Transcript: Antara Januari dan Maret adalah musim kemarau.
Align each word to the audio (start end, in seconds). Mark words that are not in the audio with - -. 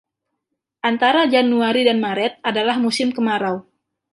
Antara 0.89 1.21
Januari 1.33 1.81
dan 1.89 1.97
Maret 2.05 2.33
adalah 2.49 2.77
musim 2.85 3.09
kemarau. 3.17 3.55